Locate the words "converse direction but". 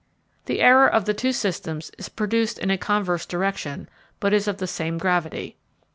2.79-4.33